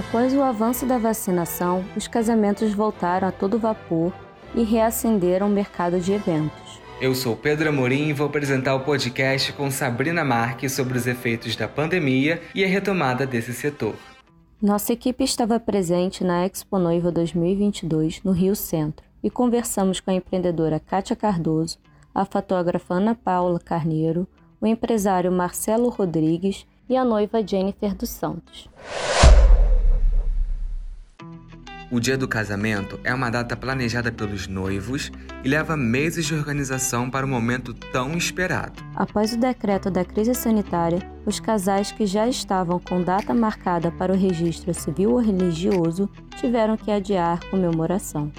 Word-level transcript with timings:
Após 0.00 0.32
o 0.32 0.40
avanço 0.40 0.86
da 0.86 0.96
vacinação, 0.96 1.84
os 1.94 2.08
casamentos 2.08 2.72
voltaram 2.72 3.28
a 3.28 3.30
todo 3.30 3.58
vapor 3.58 4.14
e 4.54 4.62
reacenderam 4.62 5.46
o 5.46 5.50
mercado 5.50 6.00
de 6.00 6.10
eventos. 6.14 6.80
Eu 6.98 7.14
sou 7.14 7.36
Pedro 7.36 7.68
Amorim 7.68 8.08
e 8.08 8.14
vou 8.14 8.26
apresentar 8.26 8.74
o 8.74 8.80
podcast 8.80 9.52
com 9.52 9.70
Sabrina 9.70 10.24
Marques 10.24 10.72
sobre 10.72 10.96
os 10.96 11.06
efeitos 11.06 11.54
da 11.54 11.68
pandemia 11.68 12.40
e 12.54 12.64
a 12.64 12.66
retomada 12.66 13.26
desse 13.26 13.52
setor. 13.52 13.94
Nossa 14.62 14.94
equipe 14.94 15.22
estava 15.22 15.60
presente 15.60 16.24
na 16.24 16.46
Expo 16.46 16.78
Noiva 16.78 17.12
2022 17.12 18.22
no 18.24 18.32
Rio 18.32 18.56
Centro 18.56 19.04
e 19.22 19.28
conversamos 19.28 20.00
com 20.00 20.10
a 20.10 20.14
empreendedora 20.14 20.80
Kátia 20.80 21.14
Cardoso, 21.14 21.76
a 22.14 22.24
fotógrafa 22.24 22.94
Ana 22.94 23.14
Paula 23.14 23.60
Carneiro, 23.60 24.26
o 24.62 24.66
empresário 24.66 25.30
Marcelo 25.30 25.90
Rodrigues 25.90 26.66
e 26.88 26.96
a 26.96 27.04
noiva 27.04 27.46
Jennifer 27.46 27.94
dos 27.94 28.08
Santos. 28.08 28.66
O 31.90 31.98
dia 31.98 32.16
do 32.16 32.28
casamento 32.28 33.00
é 33.02 33.12
uma 33.12 33.30
data 33.30 33.56
planejada 33.56 34.12
pelos 34.12 34.46
noivos 34.46 35.10
e 35.42 35.48
leva 35.48 35.76
meses 35.76 36.24
de 36.24 36.34
organização 36.34 37.10
para 37.10 37.26
o 37.26 37.28
um 37.28 37.32
momento 37.32 37.74
tão 37.74 38.16
esperado. 38.16 38.80
Após 38.94 39.32
o 39.32 39.36
decreto 39.36 39.90
da 39.90 40.04
crise 40.04 40.32
sanitária, 40.32 41.00
os 41.26 41.40
casais 41.40 41.90
que 41.90 42.06
já 42.06 42.28
estavam 42.28 42.78
com 42.78 43.02
data 43.02 43.34
marcada 43.34 43.90
para 43.90 44.12
o 44.12 44.16
registro 44.16 44.72
civil 44.72 45.10
ou 45.10 45.18
religioso 45.18 46.08
tiveram 46.36 46.76
que 46.76 46.92
adiar 46.92 47.38
a 47.38 47.50
comemoração. 47.50 48.30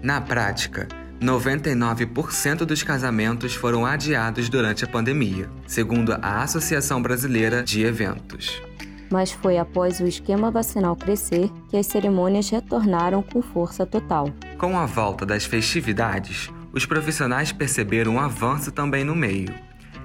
Na 0.00 0.20
prática, 0.20 0.86
99% 1.20 2.58
dos 2.58 2.84
casamentos 2.84 3.52
foram 3.52 3.84
adiados 3.84 4.48
durante 4.48 4.84
a 4.84 4.88
pandemia, 4.88 5.50
segundo 5.66 6.12
a 6.12 6.42
Associação 6.44 7.02
Brasileira 7.02 7.64
de 7.64 7.84
Eventos 7.84 8.62
mas 9.10 9.32
foi 9.32 9.58
após 9.58 10.00
o 10.00 10.06
esquema 10.06 10.50
vacinal 10.50 10.96
crescer 10.96 11.50
que 11.68 11.76
as 11.76 11.86
cerimônias 11.86 12.50
retornaram 12.50 13.22
com 13.22 13.40
força 13.42 13.86
total. 13.86 14.30
Com 14.58 14.78
a 14.78 14.86
volta 14.86 15.24
das 15.24 15.44
festividades, 15.44 16.50
os 16.72 16.84
profissionais 16.84 17.52
perceberam 17.52 18.14
um 18.14 18.20
avanço 18.20 18.70
também 18.70 19.04
no 19.04 19.14
meio. 19.14 19.54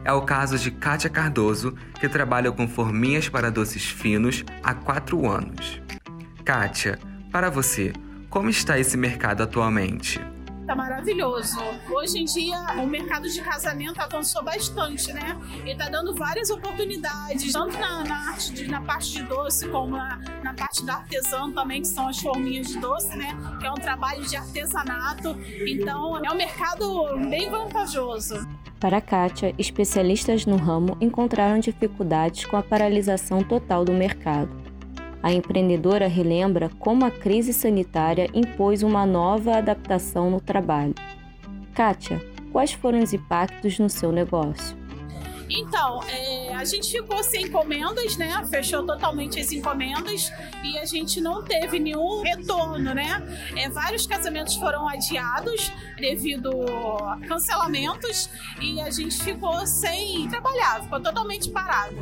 É 0.03 0.11
o 0.11 0.21
caso 0.21 0.57
de 0.57 0.71
Kátia 0.71 1.09
Cardoso, 1.09 1.75
que 1.99 2.09
trabalha 2.09 2.51
com 2.51 2.67
forminhas 2.67 3.29
para 3.29 3.51
doces 3.51 3.85
finos 3.85 4.43
há 4.63 4.73
quatro 4.73 5.29
anos. 5.29 5.81
Kátia, 6.43 6.97
para 7.31 7.49
você, 7.49 7.93
como 8.29 8.49
está 8.49 8.79
esse 8.79 8.97
mercado 8.97 9.43
atualmente? 9.43 10.19
Tá 10.71 10.75
maravilhoso. 10.75 11.59
Hoje 11.89 12.19
em 12.19 12.25
dia, 12.25 12.57
o 12.81 12.87
mercado 12.87 13.27
de 13.27 13.41
casamento 13.41 13.99
avançou 13.99 14.41
bastante, 14.41 15.11
né? 15.11 15.37
E 15.65 15.75
tá 15.75 15.89
dando 15.89 16.15
várias 16.15 16.49
oportunidades, 16.49 17.51
tanto 17.51 17.77
na, 17.77 18.03
na 18.05 18.29
arte 18.29 18.53
de, 18.53 18.67
na 18.67 18.81
parte 18.81 19.11
de 19.11 19.23
doce, 19.23 19.67
como 19.67 19.97
na, 19.97 20.17
na 20.41 20.53
parte 20.53 20.85
da 20.85 20.95
artesã 20.95 21.51
também, 21.51 21.81
que 21.81 21.89
são 21.89 22.07
as 22.07 22.19
forminhas 22.19 22.67
de 22.67 22.79
doce, 22.79 23.15
né? 23.17 23.37
Que 23.59 23.67
é 23.67 23.71
um 23.71 23.75
trabalho 23.75 24.25
de 24.25 24.37
artesanato. 24.37 25.37
Então, 25.67 26.23
é 26.23 26.31
um 26.31 26.35
mercado 26.35 27.17
bem 27.29 27.49
vantajoso. 27.49 28.47
Para 28.79 28.97
a 28.97 29.01
Kátia, 29.01 29.53
especialistas 29.57 30.45
no 30.45 30.55
ramo 30.55 30.97
encontraram 31.01 31.59
dificuldades 31.59 32.45
com 32.45 32.55
a 32.55 32.63
paralisação 32.63 33.43
total 33.43 33.83
do 33.83 33.91
mercado. 33.91 34.60
A 35.23 35.31
empreendedora 35.31 36.07
relembra 36.07 36.69
como 36.79 37.05
a 37.05 37.11
crise 37.11 37.53
sanitária 37.53 38.27
impôs 38.33 38.81
uma 38.81 39.05
nova 39.05 39.57
adaptação 39.57 40.31
no 40.31 40.41
trabalho. 40.41 40.95
Kátia, 41.75 42.19
quais 42.51 42.73
foram 42.73 42.99
os 42.99 43.13
impactos 43.13 43.77
no 43.77 43.89
seu 43.89 44.11
negócio? 44.11 44.81
Então, 45.53 46.01
é, 46.07 46.53
a 46.55 46.63
gente 46.63 46.89
ficou 46.89 47.21
sem 47.23 47.43
encomendas, 47.43 48.15
né? 48.15 48.41
Fechou 48.49 48.85
totalmente 48.85 49.39
as 49.39 49.51
encomendas 49.51 50.31
e 50.63 50.77
a 50.77 50.85
gente 50.85 51.19
não 51.19 51.43
teve 51.43 51.77
nenhum 51.77 52.21
retorno, 52.21 52.93
né? 52.93 53.21
É, 53.57 53.69
vários 53.69 54.07
casamentos 54.07 54.55
foram 54.55 54.87
adiados 54.87 55.71
devido 55.97 56.51
a 57.03 57.19
cancelamentos 57.27 58.29
e 58.61 58.79
a 58.79 58.89
gente 58.89 59.21
ficou 59.21 59.67
sem 59.67 60.27
trabalhar, 60.29 60.83
ficou 60.83 61.01
totalmente 61.01 61.49
parado. 61.49 61.97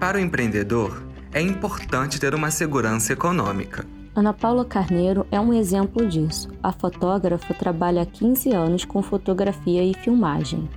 Para 0.00 0.18
o 0.18 0.20
empreendedor, 0.20 1.13
é 1.34 1.42
importante 1.42 2.20
ter 2.20 2.32
uma 2.32 2.50
segurança 2.50 3.12
econômica. 3.12 3.84
Ana 4.14 4.32
Paula 4.32 4.64
Carneiro 4.64 5.26
é 5.32 5.40
um 5.40 5.52
exemplo 5.52 6.06
disso. 6.06 6.48
A 6.62 6.70
fotógrafa 6.70 7.52
trabalha 7.52 8.02
há 8.02 8.06
15 8.06 8.52
anos 8.52 8.84
com 8.84 9.02
fotografia 9.02 9.82
e 9.82 9.92
filmagem. 9.92 10.70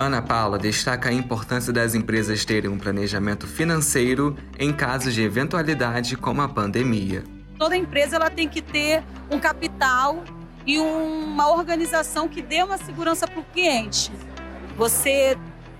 Ana 0.00 0.20
Paula 0.20 0.58
destaca 0.58 1.08
a 1.08 1.12
importância 1.12 1.72
das 1.72 1.94
empresas 1.94 2.44
terem 2.44 2.68
um 2.68 2.76
planejamento 2.76 3.46
financeiro 3.46 4.36
em 4.58 4.72
casos 4.72 5.14
de 5.14 5.22
eventualidade 5.22 6.16
como 6.16 6.42
a 6.42 6.48
pandemia. 6.48 7.22
Toda 7.56 7.76
empresa 7.76 8.16
ela 8.16 8.28
tem 8.28 8.48
que 8.48 8.60
ter 8.60 9.04
um 9.30 9.38
capital 9.38 10.24
e 10.66 10.80
uma 10.80 11.52
organização 11.52 12.28
que 12.28 12.42
dê 12.42 12.64
uma 12.64 12.76
segurança 12.76 13.28
para 13.28 13.38
o 13.38 13.44
cliente. 13.44 14.10
Você 14.76 15.38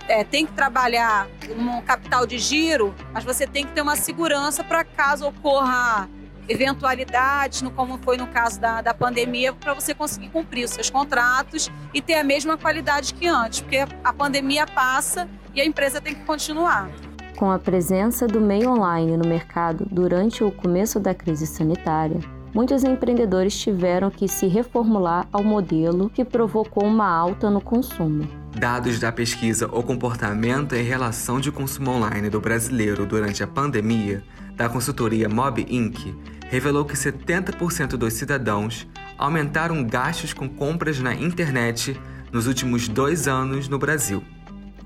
é, 0.09 0.25
tem 0.25 0.47
que 0.47 0.53
trabalhar 0.53 1.29
num 1.57 1.81
capital 1.83 2.27
de 2.27 2.39
giro, 2.39 2.95
mas 3.13 3.25
você 3.25 3.47
tem 3.47 3.67
que 3.67 3.73
ter 3.73 3.81
uma 3.81 3.97
segurança 3.97 4.63
para 4.63 4.85
caso 4.85 5.27
ocorra 5.27 6.09
eventualidades, 6.49 7.63
no, 7.63 7.71
como 7.71 7.99
foi 7.99 8.17
no 8.17 8.27
caso 8.27 8.61
da, 8.61 8.83
da 8.83 8.93
pandemia, 8.93 9.53
para 9.53 9.73
você 9.73 9.95
conseguir 9.95 10.29
cumprir 10.29 10.65
os 10.65 10.73
seus 10.73 10.91
contratos 10.91 11.71
e 11.93 12.03
ter 12.03 12.15
a 12.15 12.25
mesma 12.25 12.57
qualidade 12.57 13.15
que 13.15 13.27
antes, 13.27 13.61
porque 13.61 13.79
a 14.03 14.13
pandemia 14.13 14.67
passa 14.67 15.29
e 15.55 15.61
a 15.61 15.65
empresa 15.65 16.01
tem 16.01 16.15
que 16.15 16.25
continuar. 16.25 16.91
Com 17.37 17.51
a 17.51 17.59
presença 17.59 18.27
do 18.27 18.41
meio 18.41 18.71
online 18.71 19.17
no 19.17 19.27
mercado 19.27 19.87
durante 19.91 20.45
o 20.45 20.53
começo 20.53 21.01
da 21.01 21.15
crise 21.15 21.47
sanitária, 21.47 22.21
muitos 22.55 22.85
empreendedores 22.85 23.59
tiveram 23.59 24.11
que 24.11 24.29
se 24.29 24.47
reformular 24.47 25.27
ao 25.33 25.43
modelo 25.43 26.09
que 26.11 26.25
provocou 26.25 26.85
uma 26.85 27.09
alta 27.09 27.51
no 27.51 27.61
consumo. 27.61 28.44
Dados 28.57 29.01
da 29.01 29.11
pesquisa 29.11 29.67
O 29.73 29.83
Comportamento 29.83 30.77
e 30.77 30.83
Relação 30.83 31.41
de 31.41 31.51
Consumo 31.51 31.91
Online 31.91 32.31
do 32.31 32.41
Brasileiro 32.41 33.05
durante 33.05 33.43
a 33.43 33.49
pandemia, 33.49 34.23
da 34.55 34.69
consultoria 34.69 35.29
Mob 35.29 35.67
Inc., 35.69 36.15
revelou 36.49 36.85
que 36.85 36.95
70% 36.95 37.97
dos 37.97 38.13
cidadãos 38.13 38.87
aumentaram 39.19 39.83
gastos 39.83 40.33
com 40.33 40.49
compras 40.49 41.01
na 41.01 41.13
internet 41.13 42.01
nos 42.31 42.47
últimos 42.47 42.87
dois 42.87 43.27
anos 43.27 43.69
no 43.69 43.77
Brasil. 43.77 44.23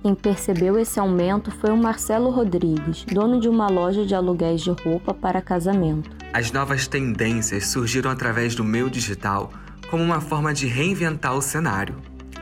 Quem 0.03 0.15
percebeu 0.15 0.79
esse 0.79 0.99
aumento 0.99 1.51
foi 1.51 1.71
o 1.71 1.77
Marcelo 1.77 2.31
Rodrigues, 2.31 3.05
dono 3.05 3.39
de 3.39 3.51
uma 3.51 3.69
loja 3.69 4.07
de 4.07 4.15
aluguéis 4.15 4.63
de 4.63 4.71
roupa 4.71 5.13
para 5.13 5.43
casamento. 5.43 6.09
As 6.33 6.51
novas 6.53 6.87
tendências 6.87 7.67
surgiram 7.67 8.11
através 8.11 8.55
do 8.55 8.65
meio 8.65 8.89
digital 8.89 9.53
como 9.91 10.03
uma 10.03 10.23
forma 10.23 10.55
de 10.55 10.67
reinventar 10.67 11.35
o 11.35 11.43
cenário. 11.43 11.97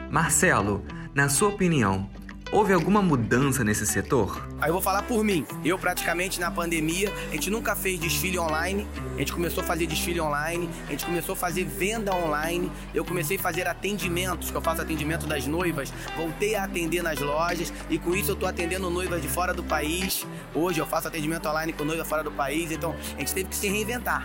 Marcelo, 0.09 0.85
na 1.17 1.31
sua 1.31 1.49
opinião, 1.49 2.07
Houve 2.53 2.73
alguma 2.73 3.03
mudança 3.03 3.65
nesse 3.65 3.85
setor? 3.85 4.47
Aí 4.61 4.69
eu 4.69 4.73
vou 4.73 4.81
falar 4.81 5.03
por 5.03 5.25
mim. 5.25 5.45
Eu 5.65 5.77
praticamente 5.77 6.39
na 6.39 6.49
pandemia, 6.49 7.13
a 7.29 7.33
gente 7.33 7.51
nunca 7.51 7.75
fez 7.75 7.99
desfile 7.99 8.39
online. 8.39 8.87
A 9.17 9.19
gente 9.19 9.33
começou 9.33 9.65
a 9.65 9.67
fazer 9.67 9.85
desfile 9.87 10.21
online, 10.21 10.71
a 10.87 10.93
gente 10.93 11.05
começou 11.05 11.33
a 11.33 11.37
fazer 11.37 11.65
venda 11.65 12.15
online. 12.15 12.71
Eu 12.95 13.05
comecei 13.05 13.37
a 13.37 13.41
fazer 13.41 13.67
atendimentos, 13.67 14.53
que 14.53 14.57
eu 14.57 14.63
faço 14.63 14.81
atendimento 14.81 15.27
das 15.27 15.45
noivas. 15.45 15.93
Voltei 16.17 16.55
a 16.55 16.63
atender 16.63 17.03
nas 17.03 17.19
lojas 17.19 17.73
e 17.91 17.99
com 17.99 18.15
isso 18.15 18.31
eu 18.31 18.37
tô 18.37 18.47
atendendo 18.47 18.89
noivas 18.91 19.21
de 19.21 19.29
fora 19.29 19.53
do 19.53 19.65
país. 19.65 20.25
Hoje 20.55 20.79
eu 20.79 20.87
faço 20.87 21.09
atendimento 21.09 21.49
online 21.49 21.73
com 21.73 21.85
noiva 21.85 22.05
fora 22.05 22.23
do 22.23 22.31
país, 22.31 22.71
então 22.71 22.95
a 23.17 23.19
gente 23.19 23.35
teve 23.35 23.49
que 23.49 23.57
se 23.57 23.67
reinventar. 23.67 24.25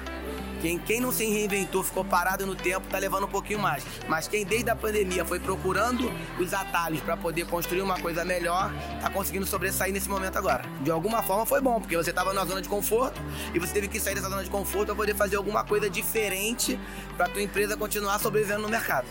Quem, 0.62 0.78
quem 0.78 1.02
não 1.02 1.12
se 1.12 1.26
reinventou, 1.26 1.84
ficou 1.84 2.06
parado 2.06 2.46
no 2.46 2.56
tempo, 2.56 2.88
tá 2.88 3.00
levando 3.00 3.26
um 3.26 3.30
pouquinho 3.30 3.60
mais. 3.60 3.84
Mas 4.08 4.28
quem 4.28 4.46
desde 4.46 4.70
a 4.70 4.76
pandemia 4.76 5.26
foi 5.26 5.40
procurando 5.40 6.12
os 6.40 6.54
atalhos 6.54 7.02
para 7.02 7.18
poder 7.18 7.48
construir 7.48 7.82
uma 7.82 8.00
coisa 8.00 8.24
melhor, 8.24 8.72
tá 9.02 9.10
conseguindo 9.10 9.46
sobressair 9.46 9.92
nesse 9.92 10.08
momento 10.08 10.38
agora. 10.38 10.64
De 10.82 10.92
alguma 10.92 11.24
forma 11.24 11.46
foi 11.46 11.60
bom, 11.60 11.80
porque 11.80 11.98
você 11.98 12.14
tava 12.14 12.32
numa 12.32 12.46
zona 12.46 12.62
de 12.62 12.70
conforto 12.70 13.20
e 13.54 13.60
você 13.60 13.74
teve 13.74 13.88
que 13.88 14.00
sair 14.00 14.14
dessa 14.14 14.30
zona 14.30 14.44
de 14.44 14.50
conforto 14.50 14.88
para 14.88 14.96
poder 14.96 15.16
fazer 15.16 15.36
alguma 15.36 15.64
coisa 15.64 15.90
diferente 15.90 16.80
para 17.18 17.28
tua 17.28 17.42
empresa 17.42 17.76
continuar 17.76 18.20
sobrevivendo 18.20 18.62
no 18.62 18.70
mercado. 18.70 19.08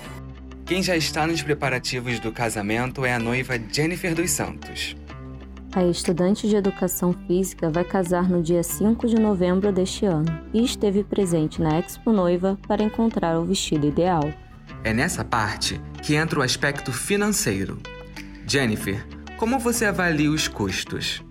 Quem 0.64 0.80
já 0.84 0.96
está 0.96 1.26
nos 1.26 1.42
preparativos 1.42 2.20
do 2.20 2.30
casamento 2.30 3.04
é 3.04 3.12
a 3.12 3.18
noiva 3.18 3.58
Jennifer 3.72 4.14
dos 4.14 4.30
Santos. 4.30 4.94
A 5.72 5.84
estudante 5.84 6.48
de 6.48 6.56
educação 6.56 7.14
física 7.28 7.70
vai 7.70 7.84
casar 7.84 8.28
no 8.28 8.42
dia 8.42 8.60
5 8.60 9.06
de 9.06 9.14
novembro 9.14 9.70
deste 9.70 10.04
ano 10.04 10.26
e 10.52 10.64
esteve 10.64 11.04
presente 11.04 11.62
na 11.62 11.78
Expo 11.78 12.10
Noiva 12.10 12.58
para 12.66 12.82
encontrar 12.82 13.38
o 13.38 13.44
vestido 13.44 13.86
ideal. 13.86 14.32
É 14.82 14.92
nessa 14.92 15.24
parte 15.24 15.80
que 16.02 16.16
entra 16.16 16.40
o 16.40 16.42
aspecto 16.42 16.92
financeiro. 16.92 17.80
Jennifer, 18.48 19.06
como 19.38 19.60
você 19.60 19.84
avalia 19.84 20.32
os 20.32 20.48
custos? 20.48 21.22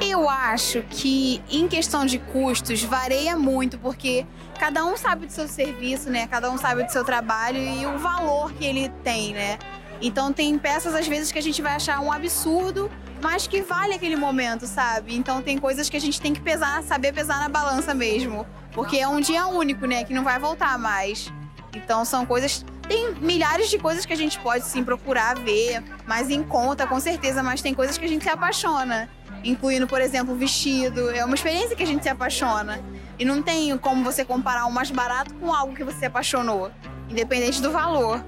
Eu 0.00 0.28
acho 0.28 0.82
que 0.90 1.40
em 1.48 1.68
questão 1.68 2.04
de 2.04 2.18
custos 2.18 2.82
varia 2.82 3.36
muito, 3.36 3.78
porque 3.78 4.26
cada 4.58 4.84
um 4.84 4.96
sabe 4.96 5.26
do 5.26 5.32
seu 5.32 5.46
serviço, 5.46 6.10
né? 6.10 6.26
Cada 6.26 6.50
um 6.50 6.58
sabe 6.58 6.82
do 6.82 6.90
seu 6.90 7.04
trabalho 7.04 7.58
e 7.58 7.86
o 7.86 7.96
valor 7.98 8.52
que 8.52 8.64
ele 8.64 8.88
tem, 9.04 9.32
né? 9.32 9.60
Então 10.02 10.32
tem 10.32 10.58
peças 10.58 10.92
às 10.92 11.06
vezes 11.06 11.30
que 11.30 11.38
a 11.38 11.42
gente 11.42 11.62
vai 11.62 11.76
achar 11.76 12.00
um 12.00 12.10
absurdo 12.12 12.90
mas 13.20 13.46
que 13.46 13.62
vale 13.62 13.94
aquele 13.94 14.16
momento, 14.16 14.66
sabe? 14.66 15.14
Então 15.14 15.42
tem 15.42 15.58
coisas 15.58 15.88
que 15.88 15.96
a 15.96 16.00
gente 16.00 16.20
tem 16.20 16.32
que 16.32 16.40
pesar, 16.40 16.82
saber 16.82 17.12
pesar 17.12 17.38
na 17.38 17.48
balança 17.48 17.94
mesmo. 17.94 18.46
Porque 18.72 18.98
é 18.98 19.08
um 19.08 19.20
dia 19.20 19.46
único, 19.46 19.86
né? 19.86 20.04
Que 20.04 20.12
não 20.12 20.22
vai 20.22 20.38
voltar 20.38 20.78
mais. 20.78 21.32
Então 21.74 22.04
são 22.04 22.26
coisas. 22.26 22.64
Tem 22.88 23.14
milhares 23.14 23.68
de 23.68 23.78
coisas 23.78 24.06
que 24.06 24.12
a 24.12 24.16
gente 24.16 24.38
pode 24.38 24.64
sim 24.64 24.84
procurar 24.84 25.36
ver, 25.36 25.82
mais 26.06 26.30
em 26.30 26.42
conta, 26.42 26.86
com 26.86 27.00
certeza, 27.00 27.42
mas 27.42 27.60
tem 27.60 27.74
coisas 27.74 27.98
que 27.98 28.04
a 28.04 28.08
gente 28.08 28.22
se 28.22 28.30
apaixona. 28.30 29.08
Incluindo, 29.42 29.86
por 29.86 30.00
exemplo, 30.00 30.34
o 30.34 30.36
vestido. 30.36 31.10
É 31.10 31.24
uma 31.24 31.34
experiência 31.34 31.74
que 31.74 31.82
a 31.82 31.86
gente 31.86 32.02
se 32.02 32.08
apaixona. 32.08 32.80
E 33.18 33.24
não 33.24 33.42
tem 33.42 33.76
como 33.78 34.04
você 34.04 34.24
comparar 34.24 34.66
o 34.66 34.72
mais 34.72 34.90
barato 34.90 35.34
com 35.34 35.52
algo 35.52 35.74
que 35.74 35.82
você 35.82 36.00
se 36.00 36.06
apaixonou, 36.06 36.70
independente 37.08 37.62
do 37.62 37.70
valor. 37.70 38.22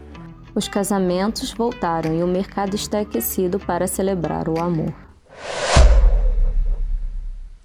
Os 0.58 0.66
casamentos 0.66 1.52
voltaram 1.52 2.12
e 2.18 2.20
o 2.20 2.26
mercado 2.26 2.74
está 2.74 2.98
aquecido 2.98 3.60
para 3.60 3.86
celebrar 3.86 4.48
o 4.48 4.60
amor. 4.60 4.92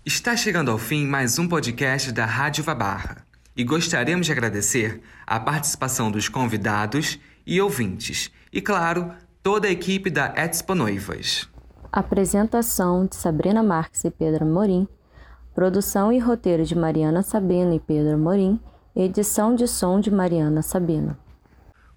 Está 0.06 0.38
chegando 0.38 0.70
ao 0.70 0.78
fim 0.78 1.04
mais 1.04 1.40
um 1.40 1.48
podcast 1.48 2.12
da 2.12 2.24
Rádio 2.24 2.64
Vabarra. 2.64 3.26
E 3.58 3.64
gostaríamos 3.64 4.28
de 4.28 4.32
agradecer 4.32 5.02
a 5.26 5.40
participação 5.40 6.12
dos 6.12 6.30
convidados 6.30 7.20
e 7.48 7.60
ouvintes. 7.60 8.30
E, 8.52 8.62
claro, 8.62 9.12
toda 9.42 9.68
a 9.68 9.72
equipe 9.72 10.12
da 10.12 10.32
Expo 10.36 10.76
Noivas. 10.76 11.50
Apresentação 11.92 13.08
de 13.08 13.16
Sabrina 13.16 13.64
Marques 13.64 14.04
e 14.04 14.12
Pedro 14.12 14.46
Morim, 14.46 14.88
produção 15.56 16.14
e 16.14 16.20
roteiro 16.20 16.64
de 16.64 16.78
Mariana 16.78 17.24
Sabino 17.24 17.74
e 17.74 17.80
Pedro 17.80 18.20
Morim, 18.20 18.60
edição 18.96 19.56
de 19.56 19.68
som 19.68 20.00
de 20.00 20.12
Mariana 20.12 20.62
Sabino 20.62 21.23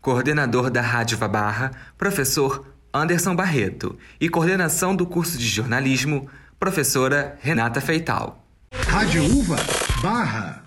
coordenador 0.06 0.70
da 0.70 0.80
Rádio 0.80 1.18
Vabarra, 1.18 1.72
professor 1.98 2.64
Anderson 2.94 3.34
Barreto, 3.34 3.98
e 4.20 4.28
coordenação 4.28 4.94
do 4.94 5.04
curso 5.04 5.36
de 5.36 5.48
jornalismo, 5.48 6.28
professora 6.60 7.36
Renata 7.40 7.80
Feital. 7.80 8.46
Rádio 8.86 9.24
Uva 9.24 9.56
Barra. 10.00 10.65